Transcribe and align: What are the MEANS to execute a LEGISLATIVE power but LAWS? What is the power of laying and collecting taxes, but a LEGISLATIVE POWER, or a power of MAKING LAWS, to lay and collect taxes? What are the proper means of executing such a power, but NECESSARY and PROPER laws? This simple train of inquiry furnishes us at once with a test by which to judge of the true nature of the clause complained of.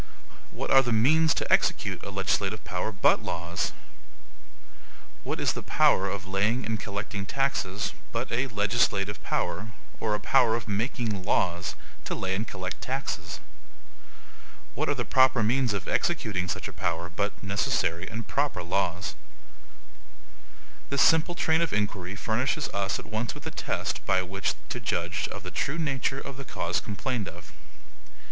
What 0.49 0.71
are 0.71 0.81
the 0.81 0.91
MEANS 0.91 1.35
to 1.35 1.53
execute 1.53 2.01
a 2.03 2.09
LEGISLATIVE 2.09 2.63
power 2.63 2.91
but 2.91 3.21
LAWS? 3.23 3.71
What 5.23 5.39
is 5.39 5.53
the 5.53 5.61
power 5.61 6.09
of 6.09 6.25
laying 6.25 6.65
and 6.65 6.79
collecting 6.79 7.27
taxes, 7.27 7.93
but 8.11 8.31
a 8.31 8.47
LEGISLATIVE 8.47 9.21
POWER, 9.21 9.67
or 9.99 10.15
a 10.15 10.19
power 10.19 10.55
of 10.55 10.67
MAKING 10.67 11.21
LAWS, 11.23 11.75
to 12.05 12.15
lay 12.15 12.33
and 12.33 12.47
collect 12.47 12.81
taxes? 12.81 13.39
What 14.73 14.89
are 14.89 14.95
the 14.95 15.05
proper 15.05 15.43
means 15.43 15.71
of 15.71 15.87
executing 15.87 16.47
such 16.47 16.67
a 16.67 16.73
power, 16.73 17.07
but 17.07 17.33
NECESSARY 17.43 18.07
and 18.09 18.27
PROPER 18.27 18.63
laws? 18.63 19.13
This 20.89 21.03
simple 21.03 21.35
train 21.35 21.61
of 21.61 21.73
inquiry 21.73 22.15
furnishes 22.15 22.69
us 22.69 22.97
at 22.97 23.05
once 23.05 23.35
with 23.35 23.45
a 23.45 23.51
test 23.51 24.03
by 24.07 24.23
which 24.23 24.55
to 24.69 24.79
judge 24.79 25.27
of 25.27 25.43
the 25.43 25.51
true 25.51 25.77
nature 25.77 26.19
of 26.19 26.37
the 26.37 26.43
clause 26.45 26.79
complained 26.81 27.27
of. 27.29 27.51